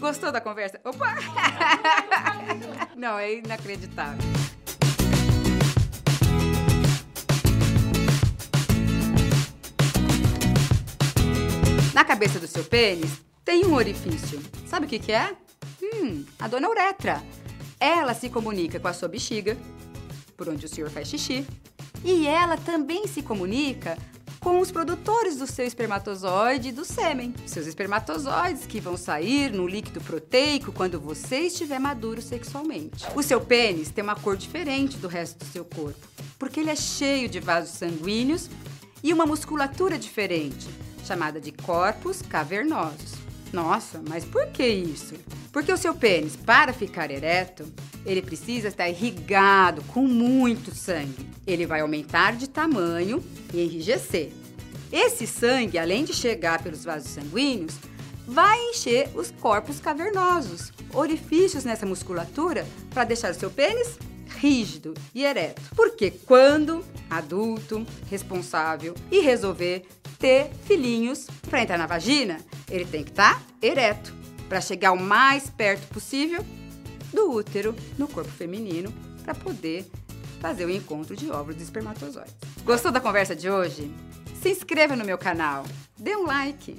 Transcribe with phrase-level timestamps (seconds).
[0.00, 0.80] Gostou da conversa?
[0.82, 1.14] Opa!
[2.96, 4.18] Não, é inacreditável.
[11.92, 14.40] Na cabeça do seu pênis tem um orifício.
[14.66, 15.36] Sabe o que, que é?
[15.82, 17.22] Hum, a dona uretra.
[17.78, 19.56] Ela se comunica com a sua bexiga,
[20.34, 21.46] por onde o senhor faz xixi,
[22.02, 23.98] e ela também se comunica
[24.40, 27.34] com os produtores do seu espermatozoide e do sêmen.
[27.46, 33.06] Seus espermatozoides que vão sair no líquido proteico quando você estiver maduro sexualmente.
[33.14, 36.06] O seu pênis tem uma cor diferente do resto do seu corpo,
[36.38, 38.48] porque ele é cheio de vasos sanguíneos
[39.02, 40.68] e uma musculatura diferente,
[41.04, 43.12] chamada de corpos cavernosos.
[43.52, 45.14] Nossa, mas por que isso?
[45.52, 47.70] Porque o seu pênis, para ficar ereto,
[48.04, 51.28] ele precisa estar irrigado com muito sangue.
[51.46, 53.22] Ele vai aumentar de tamanho
[53.52, 54.30] e enrijecer.
[54.92, 57.74] Esse sangue, além de chegar pelos vasos sanguíneos,
[58.26, 63.98] vai encher os corpos cavernosos, orifícios nessa musculatura para deixar o seu pênis
[64.38, 65.62] rígido e ereto.
[65.76, 69.86] Porque quando adulto, responsável e resolver
[70.18, 72.38] ter filhinhos para entrar na vagina,
[72.70, 74.14] ele tem que estar tá ereto
[74.48, 76.44] para chegar o mais perto possível
[77.12, 78.92] do útero no corpo feminino
[79.24, 79.86] para poder
[80.40, 82.34] fazer o encontro de óvulos e espermatozoides.
[82.64, 83.92] Gostou da conversa de hoje?
[84.40, 85.64] Se inscreva no meu canal,
[85.98, 86.76] dê um like.